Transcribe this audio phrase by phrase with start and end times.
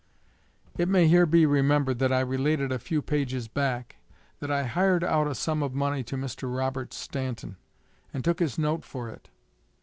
[0.79, 3.97] It may here be remembered, that I related a few pages back,
[4.39, 6.51] that I hired out a sum of money to Mr.
[6.57, 7.55] Robert Stanton,
[8.11, 9.29] and took his note for it.